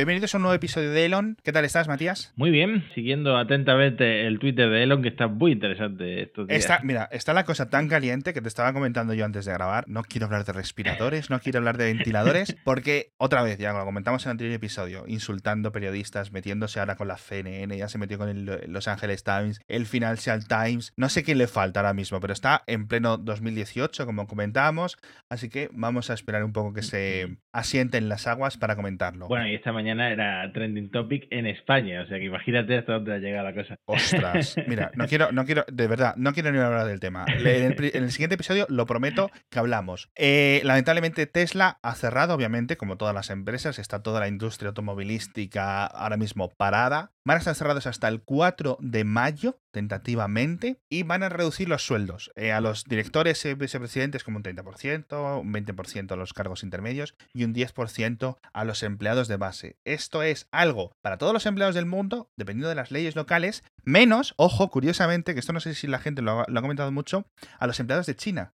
[0.00, 1.36] Bienvenidos a un nuevo episodio de Elon.
[1.42, 2.32] ¿Qué tal estás, Matías?
[2.34, 6.58] Muy bien, siguiendo atentamente el Twitter de Elon, que está muy interesante estos días.
[6.58, 9.84] Está, mira, está la cosa tan caliente que te estaba comentando yo antes de grabar.
[9.88, 13.84] No quiero hablar de respiradores, no quiero hablar de ventiladores, porque otra vez, ya lo
[13.84, 18.16] comentamos en el anterior episodio, insultando periodistas, metiéndose ahora con la CNN, ya se metió
[18.16, 20.94] con el Los Angeles Times, el Financial Times.
[20.96, 24.96] No sé quién le falta ahora mismo, pero está en pleno 2018, como comentábamos.
[25.28, 29.28] Así que vamos a esperar un poco que se asienten las aguas para comentarlo.
[29.28, 33.14] Bueno, y esta mañana era trending topic en España, o sea que imagínate hasta dónde
[33.14, 33.76] ha llegado la cosa.
[33.86, 37.24] Ostras, mira, no quiero, no quiero, de verdad, no quiero ni hablar del tema.
[37.28, 40.10] En el, en el siguiente episodio lo prometo que hablamos.
[40.14, 45.86] Eh, lamentablemente Tesla ha cerrado, obviamente, como todas las empresas, está toda la industria automovilística
[45.86, 47.12] ahora mismo parada.
[47.24, 51.84] Van a estar cerrados hasta el 4 de mayo, tentativamente, y van a reducir los
[51.84, 56.62] sueldos eh, a los directores y vicepresidentes como un 30%, un 20% a los cargos
[56.62, 59.76] intermedios y un 10% a los empleados de base.
[59.84, 64.34] Esto es algo para todos los empleados del mundo, dependiendo de las leyes locales, menos,
[64.36, 67.26] ojo, curiosamente, que esto no sé si la gente lo ha comentado mucho,
[67.58, 68.54] a los empleados de China.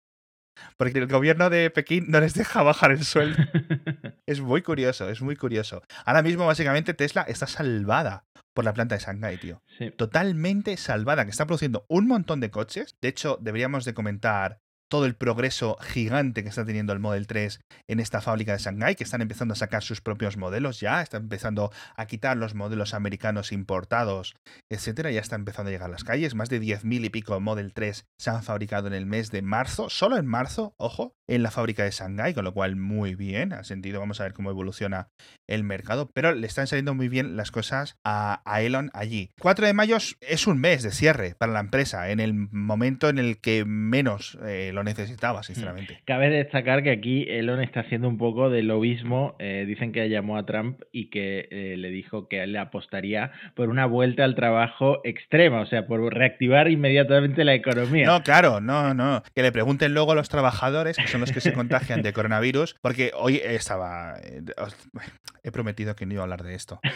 [0.76, 3.42] Porque el gobierno de Pekín no les deja bajar el sueldo.
[4.26, 5.82] es muy curioso, es muy curioso.
[6.04, 9.62] Ahora mismo, básicamente, Tesla está salvada por la planta de Shanghai, tío.
[9.78, 9.90] Sí.
[9.90, 12.96] Totalmente salvada, que está produciendo un montón de coches.
[13.00, 17.60] De hecho, deberíamos de comentar todo el progreso gigante que está teniendo el Model 3
[17.88, 21.22] en esta fábrica de Shanghai, que están empezando a sacar sus propios modelos ya, están
[21.22, 24.34] empezando a quitar los modelos americanos importados,
[24.68, 26.34] etcétera, ya está empezando a llegar a las calles.
[26.34, 29.88] Más de 10.000 y pico Model 3 se han fabricado en el mes de marzo,
[29.88, 33.62] solo en marzo, ojo, en la fábrica de Shanghai, con lo cual muy bien, ha
[33.62, 35.08] sentido, vamos a ver cómo evoluciona
[35.48, 39.30] el mercado, pero le están saliendo muy bien las cosas a, a Elon allí.
[39.40, 43.18] 4 de mayo es un mes de cierre para la empresa, en el momento en
[43.18, 46.00] el que menos eh, lo necesitaba, sinceramente.
[46.06, 49.36] Cabe destacar que aquí Elon está haciendo un poco de lobismo.
[49.38, 53.32] Eh, dicen que llamó a Trump y que eh, le dijo que él le apostaría
[53.54, 58.06] por una vuelta al trabajo extrema, o sea, por reactivar inmediatamente la economía.
[58.06, 59.22] No, claro, no, no.
[59.34, 62.76] Que le pregunten luego a los trabajadores, que son los que se contagian de coronavirus,
[62.80, 64.14] porque hoy estaba...
[64.22, 64.42] eh,
[65.42, 66.80] He prometido que no iba a hablar de esto.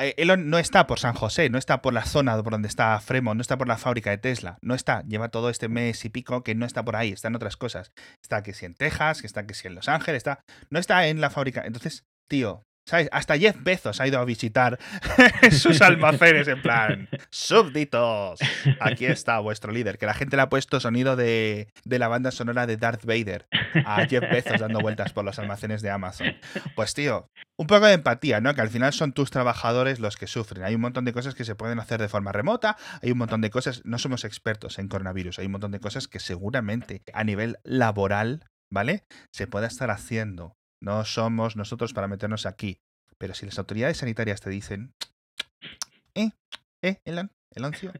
[0.00, 3.00] Eh, Elon no está por San José, no está por la zona por donde está
[3.00, 6.08] Fremont, no está por la fábrica de Tesla, no está, lleva todo este mes y
[6.08, 7.92] pico que no está por ahí, está en otras cosas.
[8.22, 11.06] Está que si en Texas, que está que si en Los Ángeles, está, no está
[11.06, 11.62] en la fábrica.
[11.64, 12.64] Entonces, tío,
[13.12, 14.78] Hasta Jeff Bezos ha ido a visitar
[15.50, 18.40] sus almacenes en plan, súbditos,
[18.80, 22.30] aquí está vuestro líder, que la gente le ha puesto sonido de, de la banda
[22.30, 23.46] sonora de Darth Vader
[23.84, 26.36] a Jeff Bezos dando vueltas por los almacenes de Amazon.
[26.74, 28.54] Pues tío, un poco de empatía, ¿no?
[28.54, 30.64] Que al final son tus trabajadores los que sufren.
[30.64, 33.40] Hay un montón de cosas que se pueden hacer de forma remota, hay un montón
[33.40, 37.24] de cosas, no somos expertos en coronavirus, hay un montón de cosas que seguramente a
[37.24, 39.04] nivel laboral, ¿vale?
[39.32, 40.57] Se puede estar haciendo.
[40.80, 42.80] No somos nosotros para meternos aquí.
[43.18, 44.94] Pero si las autoridades sanitarias te dicen,
[46.14, 46.30] ¿eh?
[46.82, 47.00] ¿eh?
[47.04, 47.32] ¿Elon?
[47.54, 47.92] ¿Eloncio?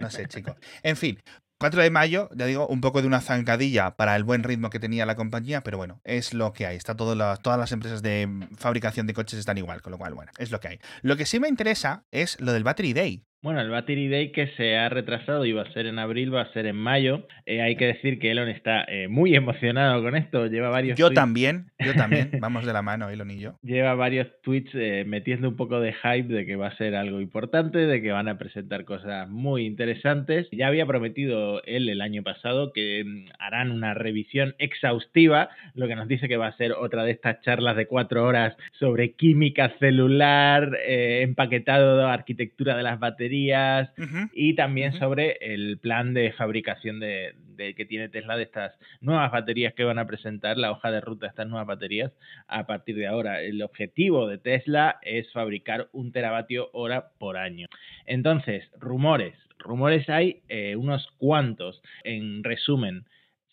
[0.00, 0.56] No sé, chico.
[0.82, 1.20] En fin,
[1.60, 4.80] 4 de mayo, ya digo, un poco de una zancadilla para el buen ritmo que
[4.80, 6.76] tenía la compañía, pero bueno, es lo que hay.
[6.76, 10.14] Está todo la- todas las empresas de fabricación de coches están igual, con lo cual,
[10.14, 10.78] bueno, es lo que hay.
[11.02, 13.24] Lo que sí me interesa es lo del Battery Day.
[13.42, 16.52] Bueno, el Battery Day que se ha retrasado, iba a ser en abril, va a
[16.52, 17.26] ser en mayo.
[17.44, 20.46] Eh, hay que decir que Elon está eh, muy emocionado con esto.
[20.46, 23.58] Lleva varios Yo tweets- también, yo también, vamos de la mano, Elon y yo.
[23.64, 27.20] Lleva varios tweets eh, metiendo un poco de hype de que va a ser algo
[27.20, 30.46] importante, de que van a presentar cosas muy interesantes.
[30.52, 35.96] Ya había prometido él el año pasado que mm, harán una revisión exhaustiva, lo que
[35.96, 39.72] nos dice que va a ser otra de estas charlas de cuatro horas sobre química
[39.80, 44.28] celular, eh, empaquetado arquitectura de las baterías Ujú.
[44.34, 49.30] y también sobre el plan de fabricación de, de que tiene Tesla de estas nuevas
[49.32, 52.12] baterías que van a presentar, la hoja de ruta de estas nuevas baterías
[52.48, 53.42] a partir de ahora.
[53.42, 57.68] El objetivo de Tesla es fabricar un teravatio hora por año.
[58.06, 59.34] Entonces, rumores.
[59.58, 61.82] Rumores hay eh, unos cuantos.
[62.04, 63.04] En resumen,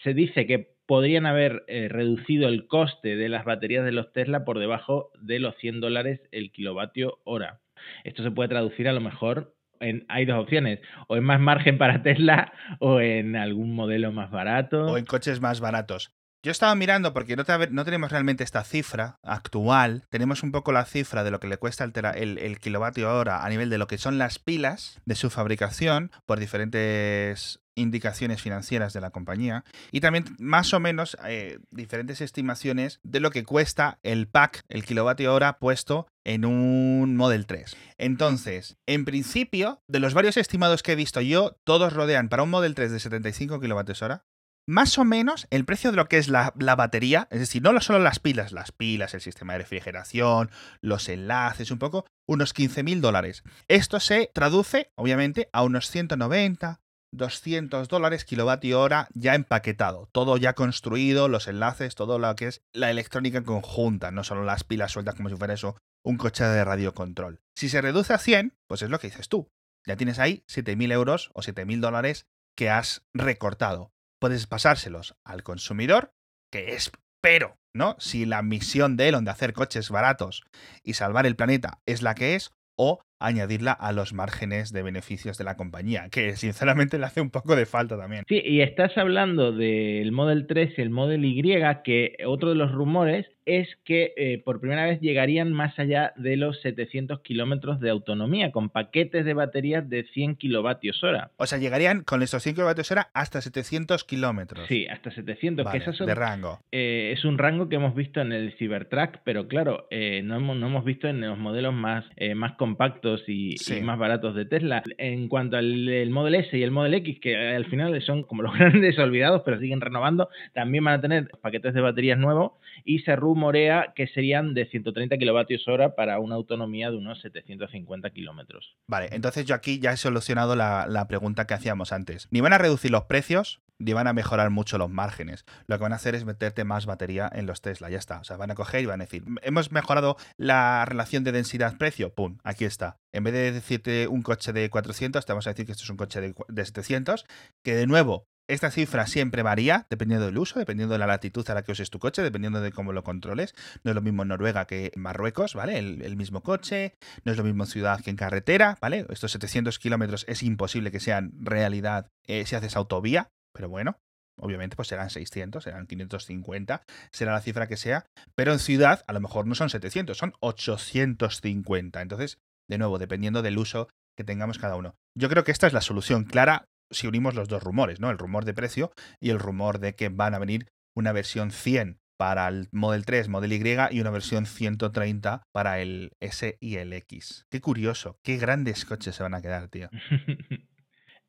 [0.03, 4.43] se dice que podrían haber eh, reducido el coste de las baterías de los Tesla
[4.43, 7.59] por debajo de los 100 dólares el kilovatio hora.
[8.03, 11.77] Esto se puede traducir a lo mejor en, hay dos opciones, o en más margen
[11.77, 14.85] para Tesla o en algún modelo más barato.
[14.85, 16.18] O en coches más baratos.
[16.41, 20.05] Yo estaba mirando porque no, no tenemos realmente esta cifra actual.
[20.09, 23.49] Tenemos un poco la cifra de lo que le cuesta el- el kilovatio hora a
[23.49, 29.01] nivel de lo que son las pilas de su fabricación por diferentes indicaciones financieras de
[29.01, 34.27] la compañía y también más o menos eh, diferentes estimaciones de lo que cuesta el
[34.27, 37.75] pack, el kilovatio hora puesto en un Model 3.
[37.97, 42.49] Entonces, en principio, de los varios estimados que he visto yo, todos rodean para un
[42.49, 44.23] Model 3 de 75 kilovatios hora
[44.69, 47.77] más o menos el precio de lo que es la, la batería, es decir, no
[47.81, 52.99] solo las pilas, las pilas, el sistema de refrigeración, los enlaces, un poco, unos 15.000
[52.99, 53.43] dólares.
[53.67, 56.81] Esto se traduce, obviamente, a unos 190,
[57.11, 62.61] 200 dólares kilovatio hora ya empaquetado, todo ya construido, los enlaces, todo lo que es
[62.71, 66.63] la electrónica conjunta, no solo las pilas sueltas como si fuera eso, un coche de
[66.63, 67.39] radiocontrol.
[67.57, 69.49] Si se reduce a 100, pues es lo que dices tú.
[69.87, 76.11] Ya tienes ahí 7.000 euros o 7.000 dólares que has recortado puedes pasárselos al consumidor,
[76.51, 77.95] que espero, ¿no?
[77.99, 80.43] Si la misión de Elon de hacer coches baratos
[80.83, 85.37] y salvar el planeta es la que es, o añadirla a los márgenes de beneficios
[85.37, 88.23] de la compañía, que sinceramente le hace un poco de falta también.
[88.29, 91.43] Sí, y estás hablando del Model 3 y el Model Y,
[91.83, 93.27] que otro de los rumores
[93.57, 98.51] es que eh, por primera vez llegarían más allá de los 700 kilómetros de autonomía,
[98.51, 101.31] con paquetes de baterías de 100 kilovatios hora.
[101.37, 104.67] O sea, llegarían con estos 100 kilovatios hora hasta 700 kilómetros.
[104.67, 106.59] Sí, hasta 700, Vale, que esas son, de rango.
[106.71, 110.57] eh, es un rango que hemos visto en el Cybertruck, pero claro, eh, no, hemos,
[110.57, 112.05] no hemos visto en los modelos más,
[112.35, 113.77] más compactos y, Sí.
[113.77, 114.83] y más baratos de Tesla.
[114.97, 118.41] En cuanto al el Model S y el Model X, que al final son como
[118.43, 122.53] los grandes olvidados, pero siguen renovando, también van a tener paquetes de baterías nuevos
[122.85, 128.09] y se rumorea que serían de 130 kilovatios hora para una autonomía de unos 750
[128.09, 128.75] kilómetros.
[128.85, 132.27] Vale, entonces yo aquí ya he solucionado la, pregunta que hacíamos antes.
[132.31, 135.45] Ni van a reducir los precios, ni van a mejorar mucho los márgenes.
[135.67, 138.19] Lo que van a hacer es meterte más batería en los Tesla, ya está.
[138.19, 142.13] O sea, van a coger y van a decir, hemos mejorado la relación de densidad-precio,
[142.13, 142.37] ¡pum!
[142.43, 142.99] Aquí está.
[143.13, 145.89] En vez de decirte un coche de 400, te vamos a decir que esto es
[145.89, 147.25] un coche de, de 700,
[147.63, 148.27] que de nuevo...
[148.49, 151.91] Esta cifra siempre varía dependiendo del uso, dependiendo de la latitud a la que uses
[151.91, 153.53] tu coche, dependiendo de cómo lo controles.
[153.83, 155.77] No es lo mismo en Noruega que en Marruecos, ¿vale?
[155.77, 159.05] El, mismo coche, no es lo mismo en ciudad que en carretera, ¿vale?
[159.09, 163.99] Estos 700 kilómetros es imposible que sean realidad eh, si haces autovía, pero bueno,
[164.39, 166.81] obviamente pues serán 600, serán 550,
[167.11, 170.33] será la cifra que sea, pero en ciudad a lo mejor no son 700, son
[170.39, 172.01] 850.
[172.01, 174.95] Entonces, de nuevo, dependiendo del uso que tengamos cada uno.
[175.15, 178.09] Yo creo que esta es la solución clara si unimos los dos rumores, ¿no?
[178.09, 181.99] El rumor de precio y el rumor de que van a venir una versión 100
[182.17, 186.91] para el Model 3, Model Y y una versión 130 para el S y el
[186.91, 187.45] X.
[187.49, 189.89] Qué curioso, qué grandes coches se van a quedar, tío.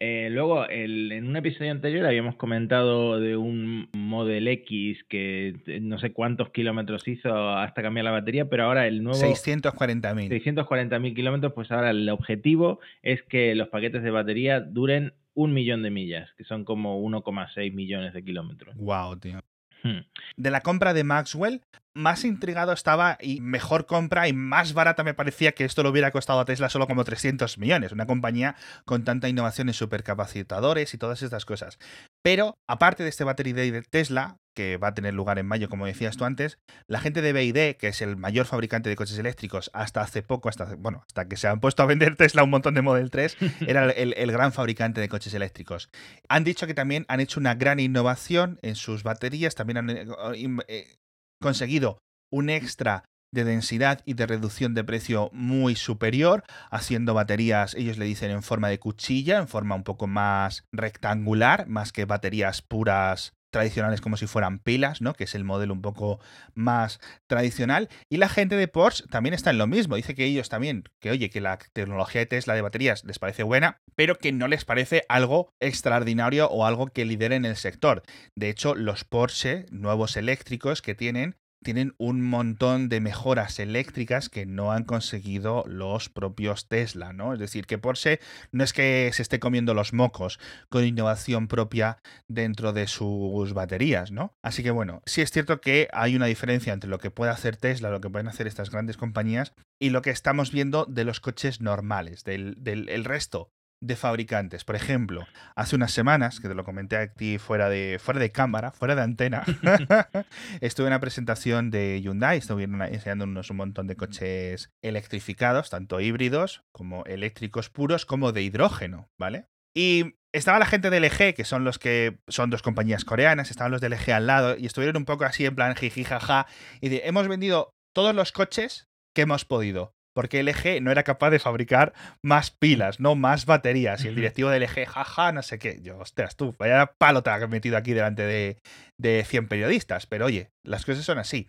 [0.03, 5.81] Eh, luego, el- en un episodio anterior habíamos comentado de un Model X que eh,
[5.81, 10.31] no sé cuántos kilómetros hizo hasta cambiar la batería, pero ahora el nuevo 640.000.
[10.31, 15.83] 640.000 kilómetros, pues ahora el objetivo es que los paquetes de batería duren un millón
[15.83, 18.75] de millas, que son como 1,6 millones de kilómetros.
[18.77, 19.41] Wow, tío.
[19.83, 20.01] Hmm.
[20.37, 21.61] De la compra de Maxwell,
[21.95, 26.11] más intrigado estaba y mejor compra y más barata me parecía que esto le hubiera
[26.11, 27.93] costado a Tesla solo como 300 millones.
[27.93, 31.79] Una compañía con tanta innovación en supercapacitadores y todas estas cosas.
[32.23, 35.69] Pero, aparte de este Battery Day de Tesla, que va a tener lugar en mayo,
[35.69, 39.17] como decías tú antes, la gente de BID, que es el mayor fabricante de coches
[39.19, 42.43] eléctricos hasta hace poco, hasta hace- bueno, hasta que se han puesto a vender Tesla
[42.43, 45.89] un montón de Model 3, era el, el- gran fabricante de coches eléctricos.
[46.29, 50.97] Han dicho que también han hecho una gran innovación en sus baterías, también han eh,
[51.41, 51.99] conseguido
[52.33, 58.05] un extra de densidad y de reducción de precio muy superior, haciendo baterías, ellos le
[58.05, 63.33] dicen en forma de cuchilla, en forma un poco más rectangular, más que baterías puras
[63.51, 65.15] tradicionales como si fueran pilas, ¿no?
[65.15, 66.21] Que es el modelo un poco
[66.55, 67.89] más tradicional.
[68.09, 69.97] Y la gente de Porsche también está en lo mismo.
[69.97, 73.43] Dice que ellos también, que oye, que la tecnología de Tesla de baterías les parece
[73.43, 78.03] buena, pero que no les parece algo extraordinario o algo que lidere en el sector.
[78.35, 84.47] De hecho, los Porsche nuevos eléctricos que tienen tienen un montón de mejoras eléctricas que
[84.47, 87.35] no han conseguido los propios Tesla, ¿no?
[87.35, 88.21] Es decir, que Porsche
[88.53, 90.39] no es que se esté comiendo los mocos
[90.69, 91.99] con innovación propia
[92.29, 94.35] dentro de sus baterías, ¿no?
[94.43, 97.57] Así que bueno, sí es cierto que hay una diferencia entre lo que puede hacer
[97.57, 101.21] Tesla, lo que pueden hacer estas grandes compañías y lo que estamos viendo de los
[101.21, 104.65] coches normales, del, del el resto de fabricantes.
[104.65, 108.31] Por ejemplo, hace unas semanas, que te lo comenté a ti fuera de, fuera de
[108.31, 109.45] cámara, fuera de antena,
[110.61, 116.63] estuve en una presentación de Hyundai, estuvieron enseñándonos un montón de coches electrificados, tanto híbridos
[116.73, 119.47] como eléctricos puros, como de hidrógeno, ¿vale?
[119.75, 123.73] Y estaba la gente de LG, que son los que son dos compañías coreanas, estaban
[123.73, 126.47] los de LG al lado y estuvieron un poco así en plan jiji jaja
[126.81, 129.95] y de, hemos vendido todos los coches que hemos podido.
[130.15, 134.05] Porque LG no era capaz de fabricar más pilas, no más baterías.
[134.05, 135.79] Y el directivo de LG, jaja, no sé qué.
[135.83, 138.59] Yo, ostras, tú, vaya palo te has metido aquí delante de,
[138.99, 140.07] de 100 periodistas.
[140.07, 141.49] Pero oye, las cosas son así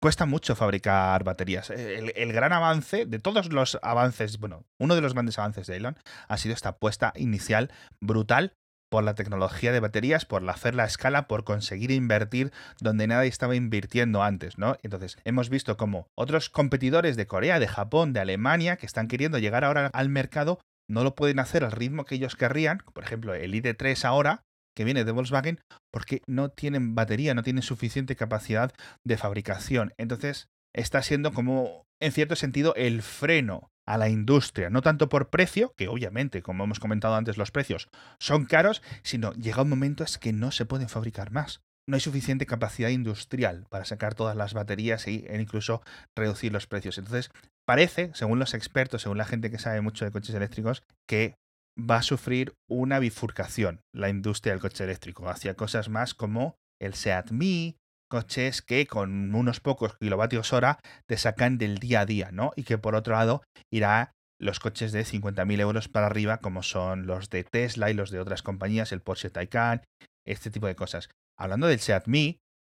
[0.00, 1.70] cuesta mucho fabricar baterías.
[1.70, 5.96] El, gran avance de todos los avances, bueno, uno de los grandes avances de Elon
[6.28, 8.52] ha sido esta apuesta inicial brutal
[8.90, 13.56] por la tecnología de baterías, por hacer la escala, por conseguir invertir donde nadie estaba
[13.56, 14.76] invirtiendo antes, ¿no?
[14.82, 19.38] Entonces, hemos visto como otros competidores de Corea, de Japón, de Alemania, que están queriendo
[19.38, 22.78] llegar ahora al mercado, no lo pueden hacer al ritmo que ellos querrían.
[22.92, 24.42] Por ejemplo, el ID3 ahora
[24.76, 28.72] que viene de Volkswagen porque no tienen batería, no tienen suficiente capacidad
[29.04, 29.94] de fabricación.
[29.96, 35.30] Entonces está siendo como, en cierto sentido, el freno a la industria, no tanto por
[35.30, 37.88] precio, que obviamente, como hemos comentado antes, los precios
[38.18, 41.62] son caros, sino llega un momento es que no se pueden fabricar más.
[41.88, 45.82] No hay suficiente capacidad industrial para sacar todas las baterías e incluso
[46.16, 46.98] reducir los precios.
[46.98, 47.30] Entonces,
[47.64, 51.36] parece, según los expertos, según la gente que sabe mucho de coches eléctricos, que
[51.78, 56.94] va a sufrir una bifurcación la industria del coche eléctrico hacia cosas más como el
[56.94, 57.30] Seat
[58.08, 62.52] coches que con unos pocos kilovatios hora te sacan del día a día, ¿no?
[62.56, 67.06] Y que por otro lado irá los coches de 50.000 euros para arriba, como son
[67.06, 69.82] los de Tesla y los de otras compañías, el Porsche Taycan,
[70.26, 71.08] este tipo de cosas.
[71.38, 72.06] Hablando del Seat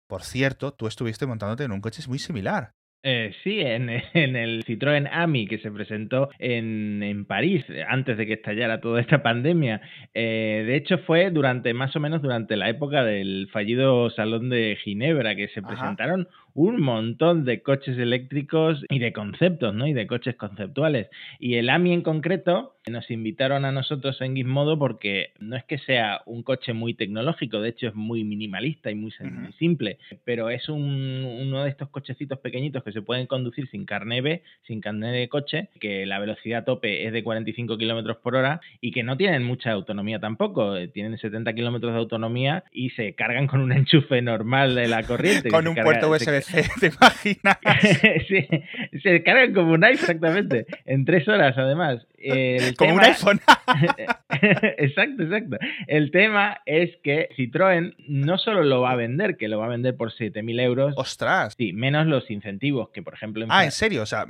[0.08, 2.72] por cierto, tú estuviste montándote en un coche muy similar.
[3.02, 8.26] Eh, sí, en, en, el Citroën AMI que se presentó en, en, París antes de
[8.26, 9.80] que estallara toda esta pandemia.
[10.12, 14.76] Eh, de hecho, fue durante más o menos durante la época del fallido Salón de
[14.82, 19.86] Ginebra que se presentaron un montón de coches eléctricos y de conceptos, ¿no?
[19.86, 21.08] Y de coches conceptuales.
[21.38, 25.78] Y el AMI en concreto nos invitaron a nosotros en Gizmodo porque no es que
[25.78, 29.12] sea un coche muy tecnológico, de hecho es muy minimalista y muy,
[29.58, 34.20] simple, pero es un, uno de estos cochecitos pequeñitos que se pueden conducir sin carné
[34.20, 38.60] B, sin carné de coche, que la velocidad tope es de 45 kilómetros por hora
[38.80, 43.14] y que no tienen mucha autonomía tampoco, eh, tienen 70 kilómetros de autonomía y se
[43.14, 45.50] cargan con un enchufe normal de la corriente.
[45.50, 46.08] con un puerto
[46.40, 47.58] USB-C, ¿te imaginas?
[48.28, 48.48] sí,
[49.02, 52.06] se cargan como un iPhone, exactamente, en tres horas además.
[52.76, 53.40] Como un iPhone.
[54.78, 55.58] exacto, exacto.
[55.86, 59.68] El tema es que Citroën no solo lo va a vender, que lo va a
[59.68, 60.94] vender por 7.000 euros.
[60.96, 61.54] ¡Ostras!
[61.56, 63.44] Sí, menos los incentivos, que por ejemplo...
[63.44, 64.02] En ah, ¿en serio?
[64.02, 64.26] O sea,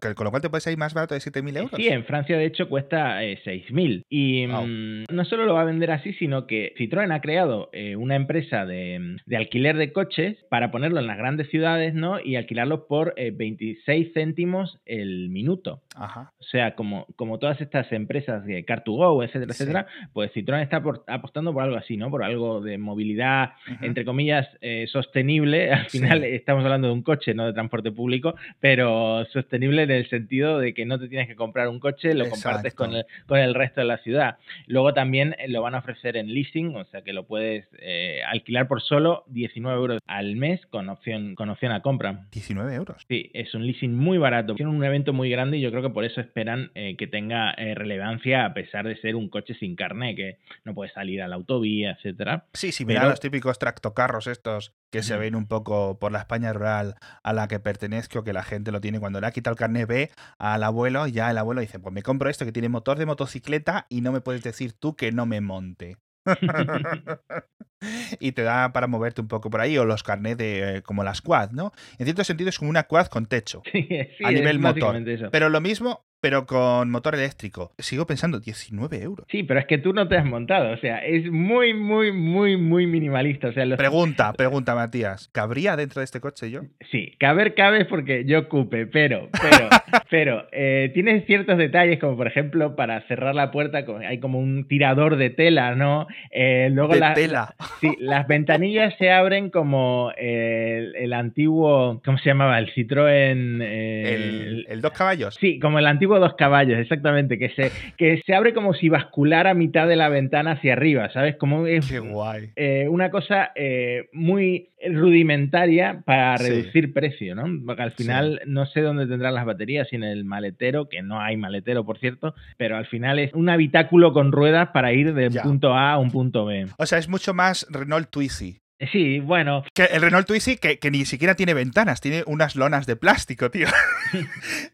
[0.00, 1.72] con lo cual te puede salir más barato de 7.000 euros.
[1.76, 3.98] Sí, en Francia de hecho cuesta 6.000.
[3.98, 7.68] Eh, y mm, no solo lo va a vender así, sino que Citroën ha creado
[7.72, 12.20] eh, una empresa de, alquiler de coches para ponerlo en las grandes ciudades, ¿no?
[12.20, 15.82] Y alquilarlos por 26 eh, céntimos el minuto.
[15.94, 16.32] Ajá.
[16.38, 21.52] O sea, como como todas estas empresas de Car2Go, etcétera, etcétera, pues Citroën está apostando
[21.52, 22.10] por algo así, ¿no?
[22.10, 23.52] Por algo de movilidad,
[23.82, 25.72] entre comillas, eh, sostenible.
[25.72, 30.08] Al final estamos hablando de un coche, no de transporte público, pero sostenible en el
[30.08, 33.38] sentido de que no te tienes que comprar un coche, lo compartes con el, con
[33.38, 34.36] el resto de la ciudad.
[34.66, 38.20] Luego también eh, lo van a ofrecer en leasing, o sea que lo puedes eh,
[38.26, 42.26] alquilar por solo 19 euros al mes con opción, con opción a compra.
[42.32, 43.04] 19 euros.
[43.08, 44.54] Sí, es un leasing muy barato.
[44.54, 47.74] Tiene un evento muy grande y yo creo que por eso esperan que tenga eh,
[47.74, 51.36] relevancia a pesar de ser un coche sin carné, que no puede salir a la
[51.36, 52.44] autovía, etcétera.
[52.52, 56.52] Sí, sí, mira los típicos tractocarros estos que se ven un poco por la España
[56.52, 59.58] rural a la que pertenezco, que la gente lo tiene cuando le ha quitado el
[59.58, 62.98] carné B al abuelo, ya el abuelo dice, pues me compro esto que tiene motor
[62.98, 65.96] de motocicleta y no me puedes decir tú que no me monte.
[68.20, 71.22] y te da para moverte un poco por ahí, o los carnets de como las
[71.22, 71.72] quad, ¿no?
[71.98, 73.62] En cierto sentido es como una quad con techo
[74.24, 75.02] a nivel motor.
[75.30, 77.72] Pero lo mismo, pero con motor eléctrico.
[77.78, 79.26] Sigo pensando, 19 euros.
[79.30, 82.56] Sí, pero es que tú no te has montado, o sea, es muy, muy, muy,
[82.56, 83.48] muy minimalista.
[83.48, 86.62] O sea, Pregunta, pregunta, Matías, ¿cabría dentro de este coche yo?
[86.90, 89.68] Sí, caber cabe porque yo ocupe, pero, pero,
[90.10, 94.66] pero, eh, tiene ciertos detalles, como por ejemplo, para cerrar la puerta hay como un
[94.68, 96.06] tirador de tela, ¿no?
[96.30, 97.54] Eh, luego de tela.
[97.80, 102.58] Sí, las ventanillas se abren como el, antiguo, ¿cómo se llamaba?
[102.58, 103.62] El Citroën...
[103.62, 105.36] el, el dos caballos.
[105.40, 109.50] Sí, como el antiguo dos caballos, exactamente, que se, que se abre como si basculara
[109.50, 111.36] a mitad de la ventana hacia arriba, ¿sabes?
[111.36, 112.50] Como es Qué guay.
[112.56, 117.44] Eh, una cosa eh, muy rudimentaria para reducir precio, ¿no?
[117.66, 121.20] Porque al final no sé dónde tendrán las baterías, si en el maletero, que no
[121.20, 125.30] hay maletero, por cierto, pero al final es un habitáculo con ruedas para ir de
[125.40, 126.66] punto A a un punto B.
[126.78, 128.60] O sea, es mucho más Renault Twizy.
[128.92, 129.64] Sí, bueno.
[129.74, 133.50] Que el Renault Twizy que, que, ni siquiera tiene ventanas, tiene unas lonas de plástico,
[133.50, 133.68] tío.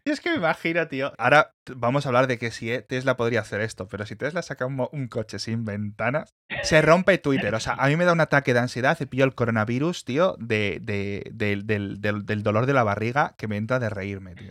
[0.05, 1.13] y es que me imagino, tío.
[1.17, 4.41] Ahora vamos a hablar de que si eh, Tesla podría hacer esto, pero si Tesla
[4.41, 6.33] saca un, un coche sin ventanas,
[6.63, 7.55] se rompe Twitter.
[7.55, 10.35] O sea, a mí me da un ataque de ansiedad, se pillo el coronavirus, tío,
[10.37, 14.35] de, de- del- del, del- del dolor de la barriga que me entra de reírme,
[14.35, 14.49] tío.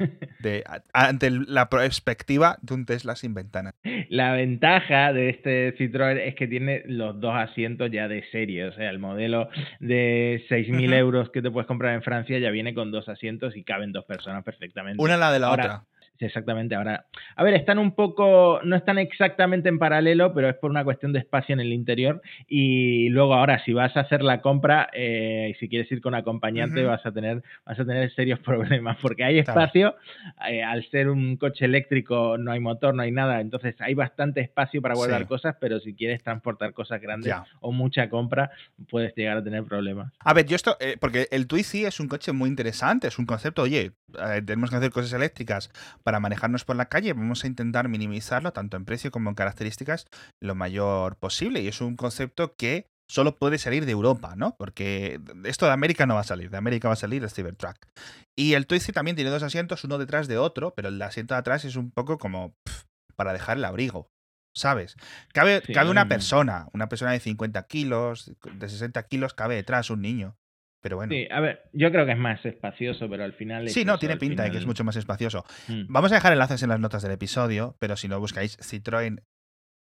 [0.95, 3.75] Ante la perspectiva de un Tesla sin ventanas.
[4.09, 8.65] La ventaja de este Citroën es que tiene los dos asientos ya de serie.
[8.67, 9.42] O sea, el modelo
[9.81, 10.95] de 6.000 Ujú.
[10.95, 14.05] euros que te puedes comprar en Francia ya viene con dos asientos y caben dos
[14.05, 15.03] personas perfectamente.
[15.03, 15.85] Una la de la Ahora, otra.
[16.27, 16.75] Exactamente.
[16.75, 20.85] Ahora, a ver, están un poco, no están exactamente en paralelo, pero es por una
[20.85, 22.23] cuestión de espacio en el interior.
[22.47, 26.15] Y luego ahora, si vas a hacer la compra y eh, si quieres ir con
[26.15, 26.89] acompañante, Ujú.
[26.91, 28.39] vas a tener, vas a tener serios
[28.81, 29.95] problemas porque hay espacio.
[30.49, 33.41] eh, al ser un coche eléctrico, no hay motor, no hay nada.
[33.41, 35.27] Entonces hay bastante espacio para guardar Sí.
[35.29, 37.45] cosas, pero si quieres transportar cosas grandes Ya.
[37.61, 38.51] o mucha compra,
[38.91, 40.13] puedes llegar a tener problemas.
[40.21, 43.27] A ver, yo esto, eh, porque el Twizy es un coche muy interesante, es un
[43.27, 45.71] concepto, oye, eh, tenemos que hacer cosas eléctricas
[46.03, 50.07] para manejarnos por la calle, vamos a intentar minimizarlo tanto en precio como en características
[50.41, 51.61] lo mayor posible.
[51.61, 54.57] Y es un concepto que solo puede salir de Europa, ¿no?
[54.57, 57.77] Porque esto de América no va a salir, de América va a salir el Cybertruck.
[58.37, 61.41] Y el Twizy también tiene dos asientos, uno detrás de otro, pero el asiento de
[61.41, 62.55] atrás es un poco como
[63.17, 64.11] para dejar el abrigo.
[64.55, 64.97] ¿Sabes?
[65.33, 69.89] Cabe, Sí, cabe una persona, una persona de 50 kilos, de 60 kilos, cabe detrás
[69.89, 70.37] un niño.
[70.83, 71.13] Pero bueno.
[71.13, 73.69] Sí, a ver, yo creo que es más espacioso, pero al final.
[73.69, 75.45] Sí, no, tiene pinta de que es mucho más espacioso.
[75.69, 75.85] Mm.
[75.89, 79.23] Vamos a dejar enlaces en las notas del episodio, pero si no buscáis Citroën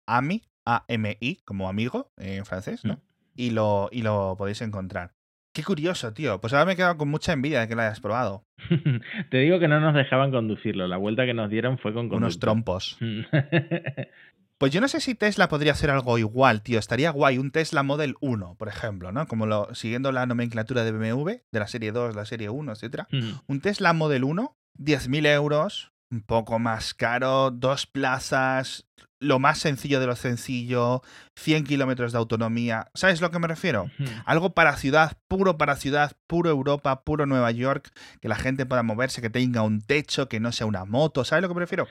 [0.07, 2.95] AMI, A-M-I, como amigo en francés, ¿no?
[2.95, 3.01] Mm.
[3.35, 5.13] Y, lo, y lo podéis encontrar.
[5.55, 6.41] Qué curioso, tío.
[6.41, 8.47] Pues ahora me he quedado con mucha envidia de que lo hayas probado.
[9.31, 10.89] Te digo que no nos dejaban conducirlo.
[10.89, 12.99] La vuelta que nos dieron fue con Unos trompos.
[14.63, 16.79] Pues yo no sé si Tesla podría hacer algo igual, tío.
[16.79, 19.27] Estaría guay un Tesla Model 1, por ejemplo, ¿no?
[19.27, 23.09] Como lo, siguiendo la nomenclatura de BMW, de la serie 2, la serie 1, etcétera.
[23.11, 23.31] Mm.
[23.49, 28.87] Un Tesla Model 1, 10.000 euros, un poco más caro, dos plazas,
[29.19, 31.03] lo más sencillo de lo sencillo,
[31.35, 32.89] 100 kilómetros de autonomía.
[32.95, 33.91] ¿Sabes a lo que me refiero?
[34.27, 37.91] Algo para ciudad, puro para ciudad, puro Europa, puro Nueva York,
[38.21, 41.25] que la gente pueda moverse, que tenga un techo, que no sea una moto.
[41.25, 41.89] ¿Sabes a lo que me refiero?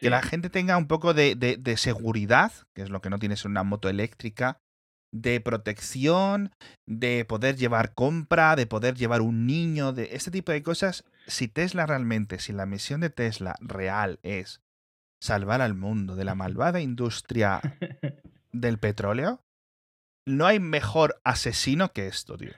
[0.00, 3.18] Que la gente tenga un poco de, de- de seguridad, que es lo que no
[3.18, 4.58] tienes en una moto eléctrica,
[5.12, 6.52] de protección,
[6.86, 11.04] de poder llevar compra, de poder llevar un niño, de este tipo de cosas.
[11.26, 14.60] Si Tesla realmente, si la misión de Tesla real es
[15.20, 17.60] salvar al mundo de la malvada industria
[18.52, 19.40] del petróleo,
[20.26, 22.52] no hay mejor asesino que esto, tío.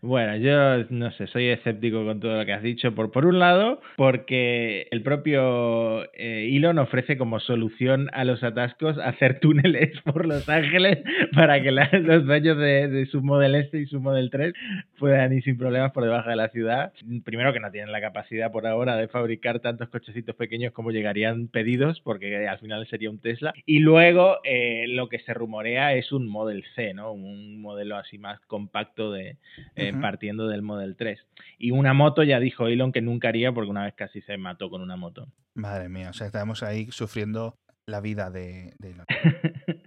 [0.00, 2.94] Bueno, yo no sé, soy escéptico con todo lo que has dicho.
[2.94, 8.98] Por, por un lado, porque el propio eh, Elon ofrece como solución a los atascos
[8.98, 10.98] hacer túneles por Los Ángeles
[11.34, 14.52] para que los dueños de, su Model S y su Model 3
[14.98, 16.92] puedan ir sin problemas por debajo de la ciudad.
[17.24, 21.48] Primero que no tienen la capacidad por ahora de fabricar tantos cochecitos pequeños como llegarían
[21.48, 23.52] pedidos, porque al final sería un Tesla.
[23.66, 27.12] Y luego eh, lo que se rumorea es un Model C, ¿no?
[27.12, 29.36] Un modelo así más compacto de
[29.74, 31.26] eh, partiendo del Model 3.
[31.58, 34.70] Y una moto ya dijo Elon que nunca haría porque una vez casi se mató
[34.70, 35.28] con una moto.
[35.54, 39.06] Madre mía, o sea, estamos ahí sufriendo la vida de, de Elon.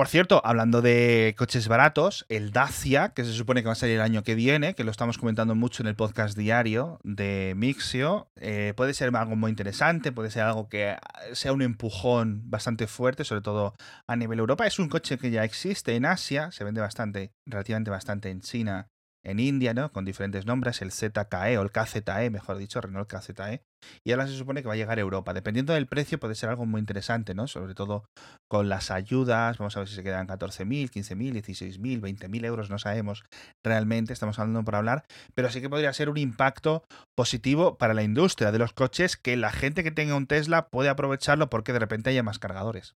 [0.00, 3.96] Por cierto, hablando de coches baratos, el Dacia, que se supone que va a salir
[3.96, 8.30] el año que viene, que lo estamos comentando mucho en el podcast diario de Mixio,
[8.36, 10.96] eh, puede ser algo muy interesante, puede ser algo que
[11.34, 13.74] sea un empujón bastante fuerte, sobre todo
[14.06, 14.66] a nivel Europa.
[14.66, 18.88] Es un coche que ya existe en Asia, se vende bastante, relativamente bastante en China,
[19.24, 19.92] en India, ¿no?
[19.92, 23.62] Con diferentes nombres, el ZKE o el KZE, mejor dicho, Renault KZE.
[24.04, 25.32] Y ahora se supone que va a llegar a Europa.
[25.32, 27.46] Dependiendo del precio, puede ser algo muy interesante, ¿no?
[27.46, 28.04] Sobre todo
[28.48, 29.58] con las ayudas.
[29.58, 33.24] Vamos a ver si se quedan 14.000, 15.000, 16.000, 20.000 euros, no sabemos
[33.64, 35.04] realmente, estamos hablando por hablar.
[35.34, 36.84] Pero sí que podría ser un impacto
[37.16, 40.88] positivo para la industria de los coches que la gente que tenga un Tesla puede
[40.88, 42.94] aprovecharlo porque de repente haya más cargadores.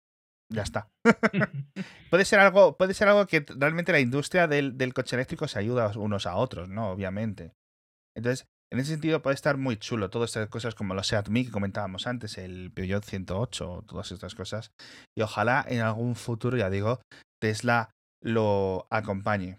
[0.53, 0.89] Ya está.
[2.11, 5.59] puede ser algo, puede ser algo que realmente la industria del, del coche eléctrico se
[5.59, 6.91] ayuda unos a otros, ¿no?
[6.91, 7.53] Obviamente.
[8.17, 10.11] Entonces, en ese sentido puede estar muy chulo.
[10.11, 14.35] Todas estas cosas como los Seat Mii que comentábamos antes, el Peugeot 108, todas estas
[14.35, 14.73] cosas.
[15.17, 17.01] Y ojalá en algún futuro, ya digo,
[17.41, 17.91] Tesla
[18.23, 19.59] lo acompañe.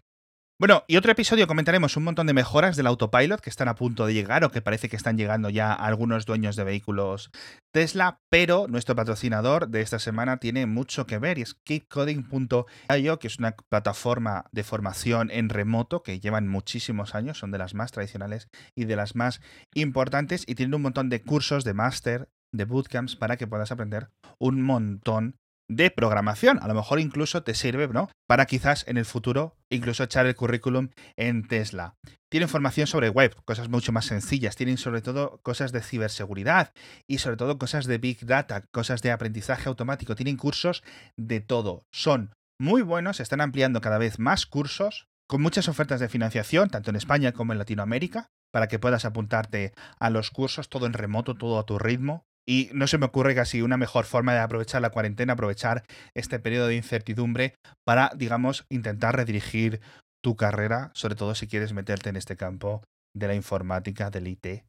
[0.61, 4.05] Bueno, y otro episodio comentaremos un montón de mejoras del autopilot que están a punto
[4.05, 7.31] de llegar o que parece que están llegando ya algunos dueños de vehículos
[7.73, 13.27] Tesla, pero nuestro patrocinador de esta semana tiene mucho que ver y es keepcoding.io, que
[13.27, 17.91] es una plataforma de formación en remoto que llevan muchísimos años, son de las más
[17.91, 19.41] tradicionales y de las más
[19.73, 24.11] importantes y tienen un montón de cursos de máster, de bootcamps para que puedas aprender
[24.37, 25.40] un montón
[25.71, 26.59] de programación.
[26.61, 28.09] A lo mejor incluso te sirve, ¿no?
[28.27, 31.95] Para quizás en el futuro incluso echar el currículum en Tesla.
[32.29, 34.55] Tienen formación sobre web, cosas mucho más sencillas.
[34.55, 36.73] Tienen sobre todo cosas de ciberseguridad
[37.07, 40.15] y sobre todo cosas de big data, cosas de aprendizaje automático.
[40.15, 40.83] Tienen cursos
[41.17, 41.83] de todo.
[41.91, 46.89] Son muy buenos, están ampliando cada vez más cursos con muchas ofertas de financiación, tanto
[46.89, 51.35] en España como en Latinoamérica, para que puedas apuntarte a los cursos, todo en remoto,
[51.35, 52.25] todo a tu ritmo.
[52.47, 55.83] Y no se me ocurre casi una mejor forma de aprovechar la cuarentena, aprovechar
[56.15, 59.81] este periodo de incertidumbre para, digamos, intentar redirigir
[60.23, 62.83] tu carrera, sobre todo si quieres meterte en este campo
[63.15, 64.63] de la informática, del IT, que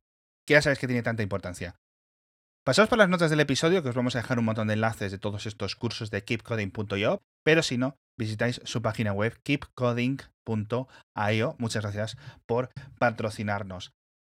[0.48, 1.76] ya sabes que tiene tanta importancia.
[2.64, 5.10] Pasaos por las notas del episodio, que os vamos a dejar un montón de enlaces
[5.10, 11.56] de todos estos cursos de keepcoding.io, pero si no, visitáis su página web keepcoding.io.
[11.58, 13.92] Muchas gracias por patrocinarnos.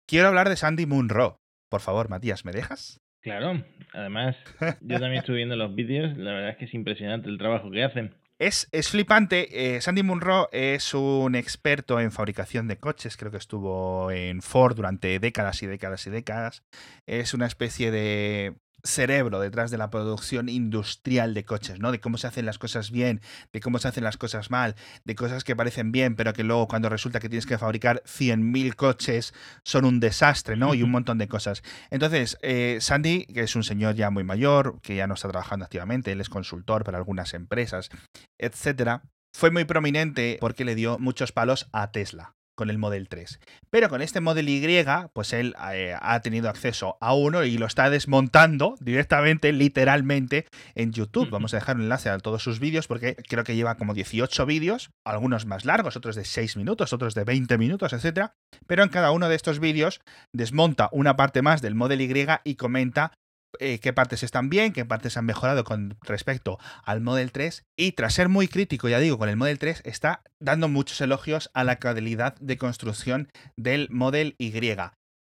[0.09, 1.37] Quiero hablar de Sandy Munro.
[1.71, 3.04] Por favor, Matías, ¿me dejas?
[3.25, 4.37] Claro, además,
[4.83, 7.83] yo también estoy viendo los vídeos, la verdad es que es impresionante el trabajo que
[7.83, 8.15] hacen.
[8.39, 9.77] Es, es flipante.
[9.77, 13.17] Eh, Sandy Munro es un experto en fabricación de coches.
[13.17, 16.65] Creo que estuvo en Ford durante décadas y décadas y décadas.
[17.07, 21.91] Es una especie de cerebro detrás de la producción industrial de coches, ¿no?
[21.91, 23.21] De cómo se hacen las cosas bien,
[23.53, 26.69] de cómo se hacen las cosas mal, de cosas que parecen bien, pero que luego
[26.69, 30.75] cuando resulta que tienes que fabricar 100.000 coches son un desastre, ¿no?
[30.75, 31.63] Y un montón de cosas.
[31.91, 35.65] Entonces, eh, Sandy, que es un señor ya muy mayor, que ya no está trabajando
[35.65, 37.91] activamente, él es consultor para algunas empresas,
[38.39, 39.03] etcétera,
[39.35, 43.41] fue muy prominente porque le dio muchos palos a Tesla con el Model 3.
[43.71, 47.67] Pero con este Model Y, pues él eh, ha tenido acceso a uno y lo
[47.67, 51.31] está desmontando directamente, literalmente, en YouTube.
[51.31, 54.47] Vamos a dejar un enlace a todos sus vídeos porque creo que lleva como 18
[54.47, 58.31] vídeos, algunos más largos, otros de 6 minutos, otros de 20 minutos, etc.
[58.67, 60.01] Pero en cada uno de estos vídeos
[60.33, 62.15] desmonta una parte más del Model Y
[62.45, 63.13] y comenta
[63.61, 67.65] eh, qué partes están bien, qué partes han mejorado con respecto al Model 3.
[67.77, 71.51] Y tras ser muy crítico, ya digo, con el Model 3, está dando muchos elogios
[71.55, 74.53] a la calidad de construcción del Model Y.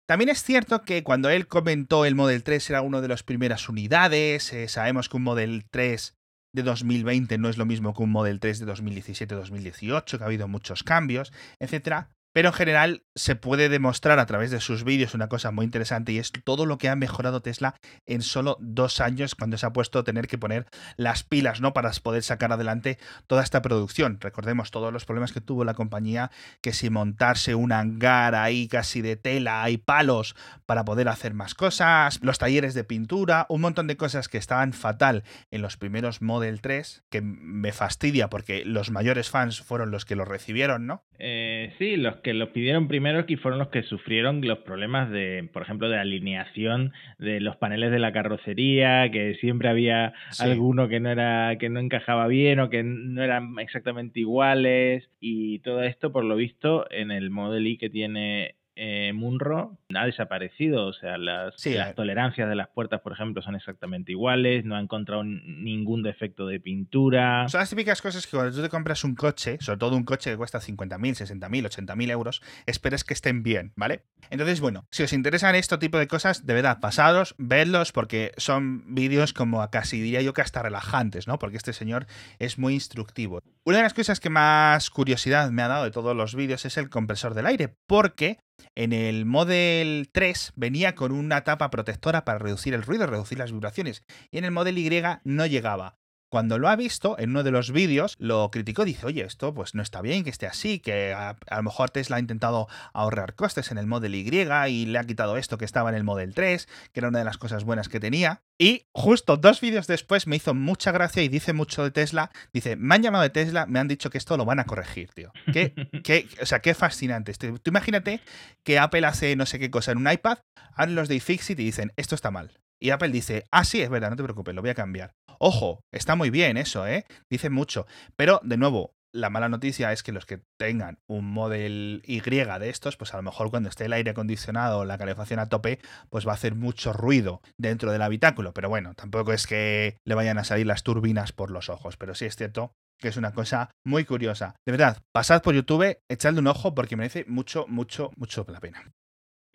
[0.07, 3.67] También es cierto que cuando él comentó el Model 3 era una de las primeras
[3.69, 6.15] unidades, eh, sabemos que un Model 3
[6.53, 10.47] de 2020 no es lo mismo que un Model 3 de 2017-2018, que ha habido
[10.47, 12.07] muchos cambios, etc.
[12.35, 16.11] Pero en general se puede demostrar a través de sus vídeos una cosa muy interesante
[16.11, 19.71] y es todo lo que ha mejorado Tesla en solo dos años cuando se ha
[19.71, 20.65] puesto a tener que poner
[20.97, 21.71] las pilas ¿no?
[21.71, 24.17] para poder sacar adelante toda esta producción.
[24.19, 29.01] Recordemos todos los problemas que tuvo la compañía, que si montarse un hangar ahí casi
[29.01, 33.87] de tela, hay palos para poder hacer más cosas, los talleres de pintura, un montón
[33.87, 38.91] de cosas que estaban fatal en los primeros Model 3, que me fastidia porque los
[38.91, 41.05] mayores fans fueron los que lo recibieron, ¿no?
[41.17, 45.47] Eh, sí, los que los pidieron primero que fueron los que sufrieron los problemas de,
[45.53, 50.99] por ejemplo, de alineación de los paneles de la carrocería, que siempre había alguno que
[50.99, 55.07] no era, que no encajaba bien o que no eran exactamente iguales.
[55.19, 60.05] Y todo esto, por lo visto, en el Model I que tiene eh, Munro ha
[60.05, 60.87] desaparecido.
[60.87, 64.65] O sea, las, las tolerancias de las puertas, por ejemplo, son exactamente iguales.
[64.65, 67.47] No ha encontrado ningún defecto de pintura.
[67.49, 70.31] Son las típicas cosas que cuando tú te compras un coche, sobre todo un coche
[70.31, 74.03] que cuesta 50.000, 60.000, 80.000 euros, esperes que estén bien, ¿vale?
[74.29, 78.95] Entonces, bueno, si os interesan este tipo de cosas, de verdad, pasados, vedlos, porque son
[78.95, 81.39] vídeos como casi diría yo que hasta relajantes, ¿no?
[81.39, 82.07] Porque este señor
[82.39, 83.39] es muy instructivo.
[83.63, 86.77] Una de las cosas que más curiosidad me ha dado de todos los vídeos es
[86.77, 88.39] el compresor del aire, porque
[88.75, 93.51] en el Model 3 venía con una tapa protectora para reducir el ruido, reducir las
[93.51, 94.91] vibraciones, y en el Model Y
[95.23, 95.97] no llegaba.
[96.29, 99.75] Cuando lo ha visto, en uno de los vídeos, lo criticó, dice, oye, esto pues
[99.75, 103.71] no está bien que esté así, que a, lo mejor Tesla ha intentado ahorrar costes
[103.71, 106.67] en el Model Y y le ha quitado esto que estaba en el Model 3,
[106.91, 108.41] que era una de las cosas buenas que tenía.
[108.57, 112.31] Y justo dos vídeos después me hizo mucha gracia y dice mucho de Tesla.
[112.53, 115.09] Dice, me han llamado de Tesla, me han dicho que esto lo van a corregir,
[115.13, 115.31] tío.
[115.51, 117.33] Qué, qué, o sea, qué fascinante.
[117.33, 118.21] Tú imagínate
[118.63, 120.39] que Apple hace no sé qué cosa en un iPad,
[120.73, 122.59] hablan los de iFixit y dicen, esto está mal.
[122.81, 125.11] Y Apple dice, ah, sí, es verdad, no te preocupes, lo voy a cambiar.
[125.39, 127.05] Ojo, está muy bien eso, ¿eh?
[127.29, 127.85] Dice mucho.
[128.15, 132.69] Pero, de nuevo, la mala noticia es que los que tengan un Model Y de
[132.69, 135.79] estos, pues a lo mejor cuando esté el aire acondicionado o la calefacción a tope,
[136.09, 138.53] pues va a hacer mucho ruido dentro del habitáculo.
[138.53, 141.95] Pero bueno, tampoco es que le vayan a salir las turbinas por los ojos.
[141.95, 144.55] Pero sí es cierto que es una cosa muy curiosa.
[144.65, 148.83] De verdad, pasad por YouTube, echadle un ojo porque merece mucho, mucho, mucho la pena.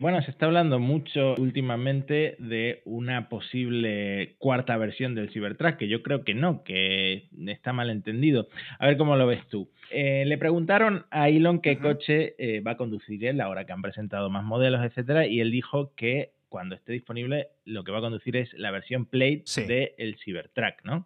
[0.01, 6.01] Bueno, se está hablando mucho últimamente de una posible cuarta versión del Cybertruck, que yo
[6.01, 8.47] creo que no, que está mal entendido.
[8.79, 9.69] A ver cómo lo ves tú.
[9.91, 13.83] Eh, le preguntaron a Elon qué coche eh, va a conducir él ahora que han
[13.83, 18.01] presentado más modelos, etcétera, y él dijo que cuando esté disponible lo que va a
[18.01, 21.05] conducir es la versión Plate del Cybertruck, ¿no?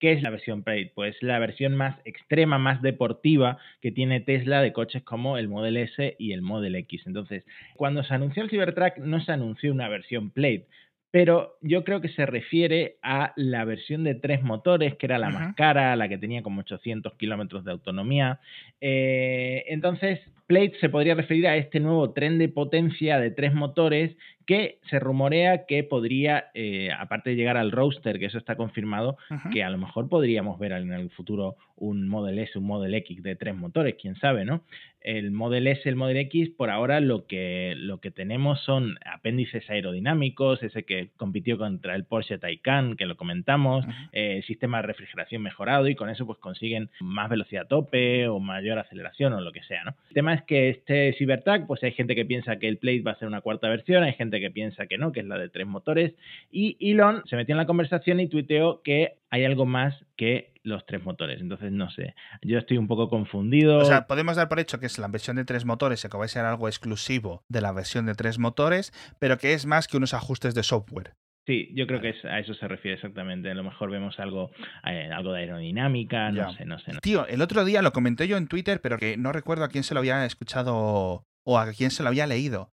[0.00, 0.92] ¿Qué es la versión Plate?
[0.94, 5.76] Pues la versión más extrema, más deportiva que tiene Tesla de coches como el Model
[5.76, 7.02] S y el Model X.
[7.06, 7.44] Entonces,
[7.76, 10.66] cuando se anunció el Cybertruck no se anunció una versión Plate,
[11.10, 15.28] pero yo creo que se refiere a la versión de tres motores, que era la
[15.28, 18.40] más cara, la que tenía como 800 kilómetros de autonomía.
[18.80, 24.16] Eh, entonces, Plate se podría referir a este nuevo tren de potencia de tres motores
[24.50, 29.16] que se rumorea que podría, eh, aparte de llegar al roadster, que eso está confirmado,
[29.52, 33.22] que a lo mejor podríamos ver en el futuro un Model S, un Model X
[33.22, 34.64] de tres motores, quién sabe, ¿no?
[35.00, 39.70] El Model S, el Model X, por ahora lo que, lo que tenemos son apéndices
[39.70, 45.42] aerodinámicos, ese que compitió contra el Porsche Taycan, que lo comentamos, eh, sistema de refrigeración
[45.42, 49.52] mejorado y con eso pues consiguen más velocidad a tope o mayor aceleración o lo
[49.52, 49.94] que sea, ¿no?
[50.08, 53.12] El tema es que este Cybertruck, pues hay gente que piensa que el Plate va
[53.12, 55.48] a ser una cuarta versión, hay gente que piensa que no, que es la de
[55.48, 56.14] tres motores.
[56.50, 60.84] Y Elon se metió en la conversación y tuiteó que hay algo más que los
[60.86, 61.40] tres motores.
[61.40, 63.78] Entonces, no sé, yo estoy un poco confundido.
[63.78, 66.24] O sea, podemos dar por hecho que es la versión de tres motores que va
[66.24, 69.96] a ser algo exclusivo de la versión de tres motores, pero que es más que
[69.96, 71.14] unos ajustes de software.
[71.50, 73.50] Sí, yo creo que a eso se refiere exactamente.
[73.50, 74.52] A lo mejor vemos algo,
[74.86, 76.92] eh, algo de aerodinámica, no sé, no sé.
[77.02, 79.82] Tío, el otro día lo comenté yo en Twitter, pero que no recuerdo a quién
[79.82, 82.70] se lo había escuchado o a quién se lo había leído.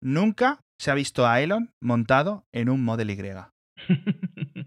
[0.00, 3.18] Nunca se ha visto a Elon montado en un Model Y.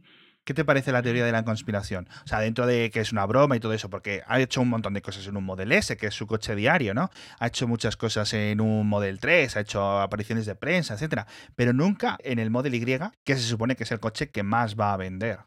[0.46, 2.08] ¿Qué te parece la teoría de la conspiración?
[2.26, 4.70] O sea, dentro de que es una broma y todo eso, porque ha hecho un
[4.70, 7.10] montón de cosas en un Model S, que es su coche diario, ¿no?
[7.40, 11.72] Ha hecho muchas cosas en un Model 3, ha hecho apariciones de prensa, etcétera, pero
[11.72, 14.94] nunca en el Model Y, que se supone que es el coche que más va
[14.94, 15.40] a vender.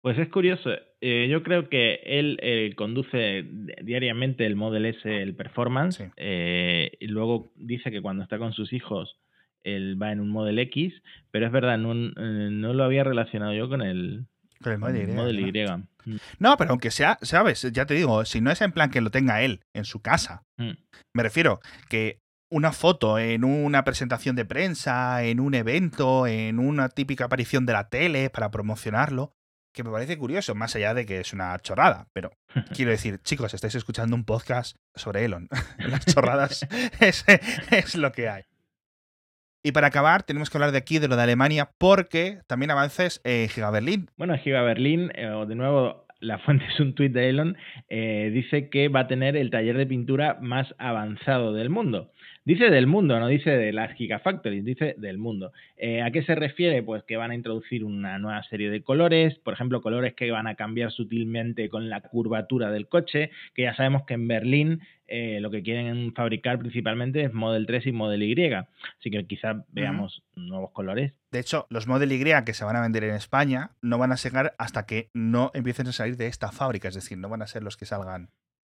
[0.00, 0.70] Pues es curioso.
[1.02, 3.44] Eh, yo creo que él eh, conduce
[3.82, 8.72] diariamente el Model S, el Performance, eh, y luego dice que cuando está con sus
[8.72, 9.18] hijos
[9.64, 13.68] él va en un Model X, pero es verdad, no, no lo había relacionado yo
[13.68, 14.26] con el,
[14.78, 15.66] Model Y.
[16.04, 16.16] Mm.
[16.38, 16.56] ¿no?
[16.56, 19.42] pero aunque sea, sabes, ya te digo, si no es en plan que lo tenga
[19.42, 20.72] él en su casa, mm.
[21.14, 22.20] me refiero que
[22.50, 27.72] una foto en una presentación de prensa, en un evento, en una típica aparición de
[27.72, 29.32] la tele para promocionarlo,
[29.72, 32.08] que me parece curioso, más allá de que es una chorrada.
[32.12, 32.32] Pero
[32.74, 35.48] quiero decir, chicos, estáis escuchando un podcast sobre Elon.
[35.78, 36.66] Las chorradas
[37.00, 37.24] es,
[37.70, 38.42] es, lo que hay.
[39.62, 43.20] Y para acabar, tenemos que hablar de aquí, de lo de Alemania, porque también avances
[43.24, 44.08] en Giga Berlín.
[44.16, 47.56] Bueno, Giga Berlín, eh, de nuevo, la fuente es un tuit de Elon,
[47.90, 52.10] eh, dice que va a tener el taller de pintura más avanzado del mundo.
[52.42, 55.52] Dice del mundo, no dice de las Gigafactories, dice del mundo.
[55.76, 56.82] Eh, ¿A qué se refiere?
[56.82, 60.46] Pues que van a introducir una nueva serie de colores, por ejemplo, colores que van
[60.46, 65.40] a cambiar sutilmente con la curvatura del coche, que ya sabemos que en Berlín eh,
[65.40, 68.54] lo que quieren fabricar principalmente es Model 3 y Model Y.
[68.54, 71.12] Así que quizás veamos nuevos colores.
[71.32, 74.16] De hecho, los Model Y que se van a vender en España no van a
[74.16, 77.46] llegar hasta que no empiecen a salir de esta fábrica, es decir, no van a
[77.46, 78.30] ser los que salgan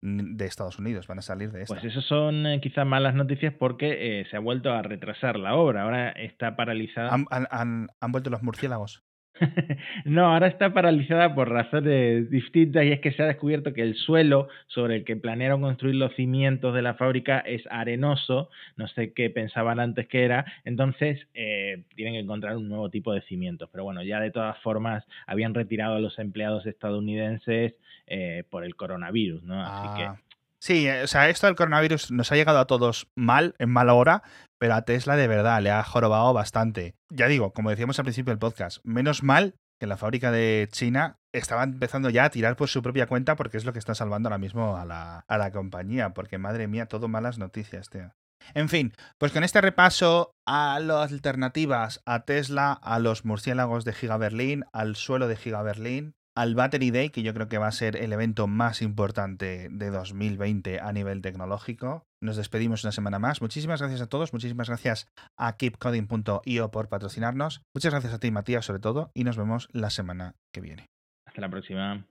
[0.05, 1.75] de Estados Unidos, van a salir de esta.
[1.75, 5.55] Pues eso son eh, quizás malas noticias porque eh, se ha vuelto a retrasar la
[5.55, 7.11] obra, ahora está paralizada.
[7.11, 9.03] han vuelto los murciélagos?
[10.05, 13.97] no, ahora está paralizada por razones distintas y es que se ha descubierto que el
[13.97, 19.13] suelo sobre el que planearon construir los cimientos de la fábrica es arenoso, no sé
[19.13, 23.69] qué pensaban antes que era, entonces eh, tienen que encontrar un nuevo tipo de cimientos.
[23.73, 27.75] Pero bueno, ya de todas formas habían retirado a los empleados estadounidenses
[28.07, 29.63] eh, por el coronavirus, ¿no?
[29.63, 30.24] Así que...
[30.65, 33.93] Sí, eh, o sea, esto del coronavirus nos ha llegado a todos mal, en mala
[33.93, 34.23] hora,
[34.59, 36.95] pero a Tesla de verdad le ha jorobado bastante.
[37.11, 41.19] Ya digo, como decíamos al principio del podcast, menos mal que la fábrica de China
[41.35, 44.29] estaba empezando ya a tirar por su propia cuenta porque es lo que está salvando
[44.31, 48.15] ahora mismo a la, a la compañía, porque madre mía, todo malas noticias, tío.
[48.55, 53.93] En fin, pues con este repaso a las alternativas a Tesla, a los murciélagos de
[53.93, 57.69] Giga Berlín, al suelo de Giga Berlín, al Battery Day, que yo creo que va
[57.69, 62.07] a ser el evento más importante de 2020 a nivel tecnológico.
[62.21, 63.41] Nos despedimos una semana más.
[63.41, 67.63] Muchísimas gracias a todos, muchísimas gracias a keepcoding.io por patrocinarnos.
[67.75, 70.91] Muchas gracias a ti, Matías, sobre todo, y nos vemos la semana que viene.
[71.27, 72.05] Hasta la próxima.